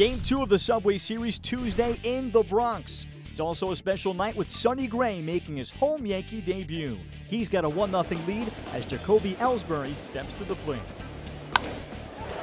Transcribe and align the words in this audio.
Game 0.00 0.18
two 0.22 0.42
of 0.42 0.48
the 0.48 0.58
Subway 0.58 0.96
Series 0.96 1.38
Tuesday 1.38 2.00
in 2.04 2.30
the 2.30 2.42
Bronx. 2.42 3.06
It's 3.30 3.38
also 3.38 3.70
a 3.70 3.76
special 3.76 4.14
night 4.14 4.34
with 4.34 4.50
Sonny 4.50 4.86
Gray 4.86 5.20
making 5.20 5.58
his 5.58 5.70
home 5.70 6.06
Yankee 6.06 6.40
debut. 6.40 6.96
He's 7.28 7.50
got 7.50 7.66
a 7.66 7.68
1 7.68 7.90
0 7.90 8.20
lead 8.26 8.50
as 8.72 8.86
Jacoby 8.86 9.34
Ellsbury 9.34 9.94
steps 9.98 10.32
to 10.38 10.44
the 10.44 10.54
plate. 10.54 10.80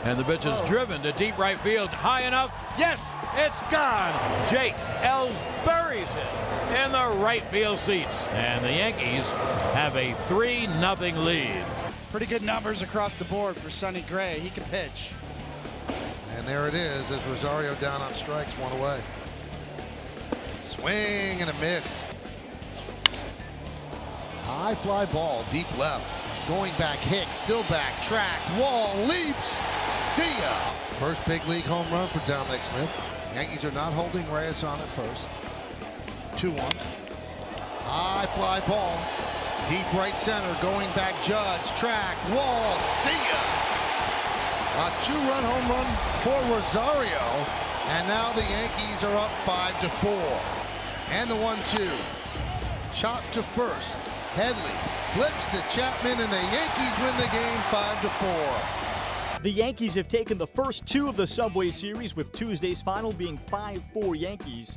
And 0.03 0.19
the 0.19 0.23
pitch 0.23 0.45
is 0.45 0.61
driven 0.69 1.01
to 1.01 1.11
deep 1.13 1.35
right 1.39 1.59
field. 1.61 1.89
High 1.89 2.27
enough. 2.27 2.53
Yes, 2.77 3.01
it's 3.37 3.59
gone. 3.71 4.13
Jake 4.47 4.75
Els 5.01 5.41
buries 5.65 6.15
it 6.15 6.85
in 6.85 6.91
the 6.91 7.23
right 7.23 7.41
field 7.45 7.79
seats. 7.79 8.27
And 8.33 8.63
the 8.63 8.71
Yankees 8.71 9.27
have 9.73 9.95
a 9.95 10.13
3 10.27 10.67
0 10.67 11.23
lead. 11.23 11.65
Pretty 12.11 12.27
good 12.27 12.43
numbers 12.43 12.83
across 12.83 13.17
the 13.17 13.25
board 13.25 13.55
for 13.55 13.71
Sonny 13.71 14.01
Gray. 14.01 14.37
He 14.37 14.51
can 14.51 14.63
pitch. 14.65 15.11
And 16.47 16.55
there 16.55 16.67
it 16.69 16.75
is 16.75 17.11
as 17.11 17.21
Rosario 17.25 17.75
down 17.75 18.01
on 18.01 18.13
strikes, 18.13 18.53
one 18.53 18.71
away. 18.79 19.01
Swing 20.61 21.41
and 21.41 21.49
a 21.49 21.53
miss. 21.55 22.07
High 24.43 24.73
fly 24.75 25.07
ball, 25.07 25.43
deep 25.51 25.67
left. 25.77 26.07
Going 26.47 26.71
back, 26.77 26.99
Hicks, 26.99 27.35
still 27.35 27.63
back, 27.63 28.01
track, 28.01 28.39
wall, 28.57 28.95
leaps. 29.07 29.59
See 29.89 30.39
ya. 30.39 30.69
First 30.99 31.25
big 31.25 31.45
league 31.47 31.65
home 31.65 31.91
run 31.91 32.07
for 32.07 32.25
Dominic 32.25 32.63
Smith. 32.63 32.91
Yankees 33.33 33.65
are 33.65 33.71
not 33.73 33.91
holding 33.91 34.23
Reyes 34.31 34.63
on 34.63 34.79
at 34.79 34.89
first. 34.89 35.29
2 36.37 36.51
1. 36.51 36.59
High 37.83 38.25
fly 38.27 38.61
ball. 38.61 38.97
Deep 39.67 39.91
right 39.95 40.17
center, 40.17 40.57
going 40.61 40.87
back, 40.95 41.21
Judge, 41.21 41.77
track, 41.77 42.15
wall, 42.29 42.79
see 42.79 43.11
ya. 43.11 43.76
A 44.97 45.03
two-run 45.05 45.43
home 45.43 45.69
run 45.69 46.21
for 46.23 46.53
Rosario, 46.53 47.45
and 47.89 48.07
now 48.07 48.31
the 48.33 48.41
Yankees 48.41 49.03
are 49.03 49.15
up 49.15 49.31
five 49.45 49.79
to 49.81 49.89
four. 49.89 50.39
And 51.11 51.29
the 51.29 51.35
one-two, 51.35 51.91
chop 52.93 53.21
to 53.33 53.43
first. 53.43 53.97
Headley 54.33 54.73
flips 55.13 55.45
to 55.47 55.61
Chapman, 55.69 56.19
and 56.19 56.31
the 56.31 56.43
Yankees 56.51 56.97
win 56.99 57.15
the 57.17 57.29
game 57.31 57.61
five 57.69 58.01
to 58.01 58.09
four. 58.09 59.41
The 59.43 59.51
Yankees 59.51 59.93
have 59.93 60.09
taken 60.09 60.37
the 60.37 60.47
first 60.47 60.85
two 60.87 61.07
of 61.07 61.15
the 61.15 61.27
Subway 61.27 61.69
Series, 61.69 62.15
with 62.15 62.33
Tuesday's 62.33 62.81
final 62.81 63.11
being 63.11 63.37
5 63.47 63.83
4 63.93 64.15
Yankees. 64.15 64.75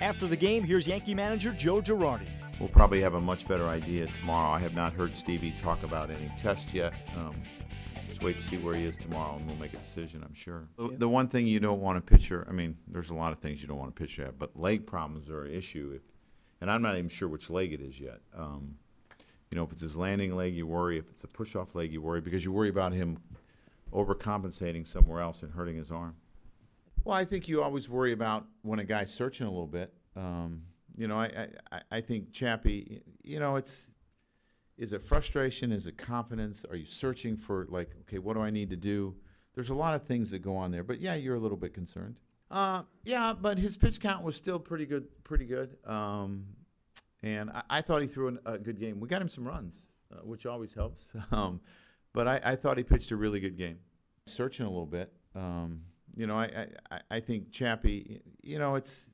After 0.00 0.28
the 0.28 0.36
game, 0.36 0.62
here's 0.62 0.86
Yankee 0.86 1.14
manager 1.14 1.52
Joe 1.52 1.80
Girardi. 1.82 2.28
We'll 2.60 2.68
probably 2.68 3.00
have 3.00 3.14
a 3.14 3.20
much 3.20 3.48
better 3.48 3.66
idea 3.66 4.06
tomorrow. 4.06 4.50
I 4.50 4.60
have 4.60 4.74
not 4.74 4.92
heard 4.92 5.16
Stevie 5.16 5.54
talk 5.60 5.82
about 5.82 6.10
any 6.10 6.30
test 6.36 6.72
yet. 6.72 6.94
Um, 7.16 7.34
just 8.08 8.22
wait 8.22 8.36
to 8.36 8.42
see 8.42 8.56
where 8.56 8.74
he 8.74 8.84
is 8.84 8.96
tomorrow, 8.96 9.36
and 9.36 9.46
we'll 9.46 9.56
make 9.56 9.74
a 9.74 9.78
decision. 9.78 10.22
I'm 10.24 10.34
sure. 10.34 10.68
The, 10.76 10.88
the 10.96 11.08
one 11.08 11.28
thing 11.28 11.46
you 11.46 11.60
don't 11.60 11.80
want 11.80 11.98
a 11.98 12.00
pitcher. 12.00 12.46
I 12.48 12.52
mean, 12.52 12.76
there's 12.86 13.10
a 13.10 13.14
lot 13.14 13.32
of 13.32 13.38
things 13.38 13.60
you 13.62 13.68
don't 13.68 13.78
want 13.78 13.94
to 13.94 14.00
pitcher 14.00 14.24
at, 14.24 14.38
but 14.38 14.58
leg 14.58 14.86
problems 14.86 15.30
are 15.30 15.44
an 15.44 15.52
issue. 15.52 15.92
If, 15.94 16.02
and 16.60 16.70
I'm 16.70 16.82
not 16.82 16.96
even 16.96 17.08
sure 17.08 17.28
which 17.28 17.50
leg 17.50 17.72
it 17.72 17.80
is 17.80 18.00
yet. 18.00 18.20
Um, 18.36 18.76
you 19.50 19.56
know, 19.56 19.64
if 19.64 19.72
it's 19.72 19.82
his 19.82 19.96
landing 19.96 20.34
leg, 20.34 20.54
you 20.54 20.66
worry. 20.66 20.98
If 20.98 21.08
it's 21.10 21.24
a 21.24 21.28
push-off 21.28 21.74
leg, 21.74 21.92
you 21.92 22.02
worry 22.02 22.20
because 22.20 22.44
you 22.44 22.52
worry 22.52 22.68
about 22.68 22.92
him 22.92 23.18
overcompensating 23.92 24.86
somewhere 24.86 25.20
else 25.20 25.42
and 25.42 25.52
hurting 25.52 25.76
his 25.76 25.90
arm. 25.90 26.16
Well, 27.04 27.16
I 27.16 27.24
think 27.24 27.48
you 27.48 27.62
always 27.62 27.88
worry 27.88 28.12
about 28.12 28.46
when 28.62 28.78
a 28.78 28.84
guy's 28.84 29.12
searching 29.12 29.46
a 29.46 29.50
little 29.50 29.66
bit. 29.66 29.92
Um, 30.16 30.62
you 30.96 31.06
know, 31.06 31.18
I, 31.18 31.48
I, 31.70 31.80
I 31.92 32.00
think 32.00 32.32
Chappie, 32.32 33.02
you 33.22 33.38
know, 33.38 33.56
it's 33.56 33.88
is 34.84 34.92
it 34.92 35.00
frustration? 35.00 35.72
Is 35.72 35.86
it 35.86 35.96
confidence? 35.96 36.62
Are 36.68 36.76
you 36.76 36.84
searching 36.84 37.38
for 37.38 37.66
like, 37.70 37.90
okay, 38.02 38.18
what 38.18 38.34
do 38.34 38.42
I 38.42 38.50
need 38.50 38.68
to 38.68 38.76
do? 38.76 39.14
There's 39.54 39.70
a 39.70 39.74
lot 39.74 39.94
of 39.94 40.06
things 40.06 40.30
that 40.32 40.40
go 40.40 40.54
on 40.56 40.70
there, 40.70 40.84
but 40.84 41.00
yeah, 41.00 41.14
you're 41.14 41.36
a 41.36 41.40
little 41.40 41.56
bit 41.56 41.72
concerned. 41.72 42.20
Uh, 42.50 42.82
yeah, 43.02 43.32
but 43.32 43.58
his 43.58 43.78
pitch 43.78 43.98
count 43.98 44.22
was 44.22 44.36
still 44.36 44.58
pretty 44.58 44.84
good, 44.84 45.06
pretty 45.24 45.46
good. 45.46 45.78
Um, 45.86 46.44
and 47.22 47.50
I, 47.50 47.62
I, 47.70 47.80
thought 47.80 48.02
he 48.02 48.06
threw 48.06 48.28
an, 48.28 48.38
a 48.44 48.58
good 48.58 48.78
game. 48.78 49.00
We 49.00 49.08
got 49.08 49.22
him 49.22 49.30
some 49.30 49.48
runs, 49.48 49.74
uh, 50.12 50.18
which 50.18 50.44
always 50.44 50.74
helps. 50.74 51.08
Um, 51.32 51.60
but 52.12 52.28
I, 52.28 52.40
I, 52.44 52.56
thought 52.56 52.76
he 52.76 52.84
pitched 52.84 53.10
a 53.10 53.16
really 53.16 53.40
good 53.40 53.56
game. 53.56 53.78
Searching 54.26 54.66
a 54.66 54.68
little 54.68 54.86
bit. 54.86 55.12
Um, 55.34 55.80
you 56.14 56.26
know, 56.26 56.36
I, 56.36 56.68
I, 56.90 57.00
I 57.10 57.20
think 57.20 57.50
Chappie, 57.50 58.20
you 58.42 58.58
know, 58.58 58.76
it's 58.76 59.06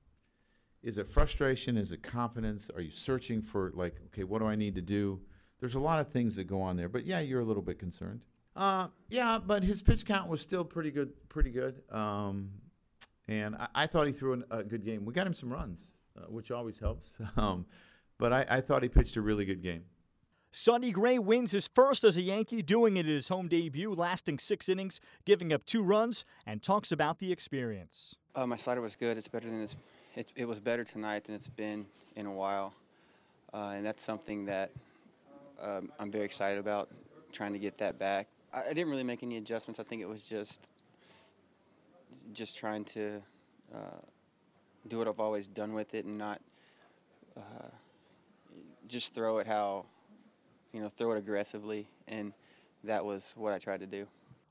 is 0.82 0.98
it 0.98 1.06
frustration? 1.06 1.76
Is 1.76 1.92
it 1.92 2.02
confidence? 2.02 2.70
Are 2.74 2.80
you 2.80 2.90
searching 2.90 3.40
for 3.40 3.72
like, 3.74 3.96
okay, 4.06 4.24
what 4.24 4.40
do 4.40 4.46
I 4.46 4.56
need 4.56 4.74
to 4.74 4.82
do? 4.82 5.20
There's 5.60 5.74
a 5.74 5.80
lot 5.80 6.00
of 6.00 6.08
things 6.08 6.36
that 6.36 6.44
go 6.44 6.60
on 6.62 6.76
there, 6.76 6.88
but 6.88 7.06
yeah, 7.06 7.20
you're 7.20 7.40
a 7.40 7.44
little 7.44 7.62
bit 7.62 7.78
concerned. 7.78 8.22
Uh, 8.56 8.88
yeah, 9.08 9.38
but 9.38 9.62
his 9.62 9.82
pitch 9.82 10.04
count 10.04 10.28
was 10.28 10.40
still 10.40 10.64
pretty 10.64 10.90
good, 10.90 11.12
pretty 11.28 11.50
good. 11.50 11.82
Um, 11.90 12.50
and 13.28 13.54
I, 13.54 13.68
I, 13.74 13.86
thought 13.86 14.06
he 14.06 14.12
threw 14.12 14.32
an, 14.32 14.44
a 14.50 14.64
good 14.64 14.84
game. 14.84 15.04
We 15.04 15.12
got 15.12 15.26
him 15.26 15.34
some 15.34 15.52
runs, 15.52 15.80
uh, 16.16 16.22
which 16.28 16.50
always 16.50 16.78
helps. 16.78 17.12
Um, 17.36 17.66
but 18.18 18.34
I, 18.34 18.46
I 18.50 18.60
thought 18.60 18.82
he 18.82 18.90
pitched 18.90 19.16
a 19.16 19.22
really 19.22 19.46
good 19.46 19.62
game. 19.62 19.84
Sonny 20.52 20.90
Gray 20.90 21.18
wins 21.18 21.52
his 21.52 21.68
first 21.68 22.04
as 22.04 22.16
a 22.16 22.22
Yankee, 22.22 22.60
doing 22.60 22.96
it 22.96 23.06
in 23.06 23.14
his 23.14 23.28
home 23.28 23.48
debut, 23.48 23.94
lasting 23.94 24.38
six 24.40 24.68
innings, 24.68 25.00
giving 25.24 25.52
up 25.52 25.64
two 25.64 25.82
runs, 25.82 26.24
and 26.44 26.62
talks 26.62 26.92
about 26.92 27.18
the 27.18 27.32
experience. 27.32 28.16
Uh, 28.34 28.46
my 28.46 28.56
slider 28.56 28.80
was 28.80 28.96
good. 28.96 29.16
It's 29.16 29.28
better 29.28 29.48
than 29.48 29.62
it's, 29.62 29.76
it, 30.16 30.32
it 30.36 30.44
was 30.46 30.60
better 30.60 30.84
tonight 30.84 31.24
than 31.24 31.34
it's 31.34 31.48
been 31.48 31.86
in 32.16 32.26
a 32.26 32.32
while, 32.32 32.74
uh, 33.54 33.72
and 33.76 33.86
that's 33.86 34.02
something 34.02 34.44
that 34.46 34.72
um, 35.60 35.92
I'm 35.98 36.10
very 36.10 36.24
excited 36.24 36.58
about 36.58 36.90
trying 37.32 37.52
to 37.52 37.58
get 37.58 37.78
that 37.78 37.98
back. 37.98 38.28
I, 38.52 38.62
I, 38.70 38.72
didn't 38.72 38.90
really 38.90 39.04
make 39.04 39.22
any 39.22 39.36
adjustments. 39.36 39.78
I 39.78 39.82
think 39.82 40.02
it 40.02 40.08
was 40.08 40.24
just 40.24 40.68
just 42.32 42.56
trying 42.56 42.84
to 42.84 43.22
uh, 43.74 43.98
do 44.88 44.98
what 44.98 45.08
I've 45.08 45.20
always 45.20 45.46
done 45.46 45.72
with 45.74 45.94
it 45.94 46.04
and 46.04 46.18
not 46.18 46.40
uh, 47.36 47.68
just 48.88 49.14
throw 49.14 49.38
it 49.38 49.46
how 49.46 49.86
you 50.72 50.80
know 50.80 50.88
throw 50.88 51.12
it 51.12 51.18
aggressively, 51.18 51.88
and 52.08 52.32
that 52.84 53.04
was 53.04 53.32
what 53.36 53.52
I 53.52 53.58
tried 53.58 53.80
to 53.80 53.86
do. 53.86 54.06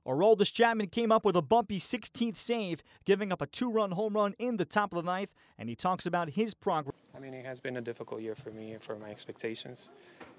Aroldis 0.08 0.52
Chapman 0.52 0.88
came 0.88 1.12
up 1.12 1.26
with 1.26 1.36
a 1.36 1.42
bumpy 1.42 1.80
16th 1.80 2.38
save, 2.38 2.82
giving 3.06 3.32
up 3.32 3.42
a 3.42 3.46
two 3.46 3.70
run 3.70 3.92
home 3.92 4.14
run 4.14 4.34
in 4.40 4.58
the 4.58 4.66
top 4.66 4.94
of 4.94 5.04
the 5.04 5.12
ninth, 5.12 5.30
and 5.58 5.70
he 5.70 5.76
talks 5.76 6.06
about 6.06 6.32
his 6.32 6.54
progress. 6.54 6.96
I 7.16 7.20
mean, 7.20 7.34
it 7.34 7.46
has 7.46 7.60
been 7.60 7.78
a 7.78 7.82
difficult 7.82 8.22
year 8.22 8.34
for 8.34 8.50
me 8.50 8.72
and 8.72 8.82
for 8.82 8.96
my 8.96 9.10
expectations. 9.10 9.92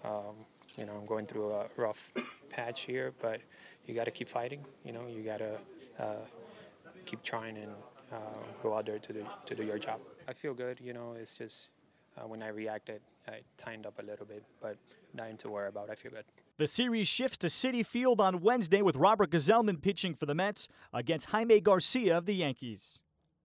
Um, 0.04 0.46
you 0.76 0.86
know, 0.86 0.92
I'm 0.92 1.06
going 1.06 1.26
through 1.26 1.50
a 1.52 1.66
rough 1.76 2.12
patch 2.48 2.82
here, 2.82 3.12
but 3.20 3.40
you 3.86 3.94
got 3.94 4.04
to 4.04 4.10
keep 4.10 4.28
fighting. 4.28 4.64
You 4.84 4.92
know, 4.92 5.06
you 5.08 5.22
got 5.22 5.38
to 5.38 5.58
uh, 5.98 6.14
keep 7.06 7.22
trying 7.22 7.56
and 7.56 7.72
uh, 8.12 8.16
go 8.62 8.74
out 8.74 8.86
there 8.86 8.98
to 8.98 9.12
do, 9.12 9.26
to 9.46 9.54
do 9.54 9.64
your 9.64 9.78
job. 9.78 10.00
I 10.28 10.32
feel 10.32 10.54
good. 10.54 10.80
You 10.80 10.92
know, 10.92 11.14
it's 11.18 11.38
just 11.38 11.70
uh, 12.16 12.26
when 12.26 12.42
I 12.42 12.48
reacted, 12.48 13.00
I 13.28 13.40
tightened 13.56 13.86
up 13.86 13.98
a 14.00 14.04
little 14.04 14.26
bit, 14.26 14.44
but 14.60 14.76
nothing 15.14 15.36
to 15.38 15.50
worry 15.50 15.68
about. 15.68 15.90
I 15.90 15.94
feel 15.94 16.12
good. 16.12 16.24
The 16.58 16.66
series 16.66 17.08
shifts 17.08 17.38
to 17.38 17.46
Citi 17.46 17.84
Field 17.84 18.20
on 18.20 18.40
Wednesday 18.40 18.82
with 18.82 18.96
Robert 18.96 19.30
Gsellman 19.30 19.80
pitching 19.80 20.14
for 20.14 20.26
the 20.26 20.34
Mets 20.34 20.68
against 20.92 21.26
Jaime 21.26 21.60
Garcia 21.60 22.18
of 22.18 22.26
the 22.26 22.34
Yankees. 22.34 23.00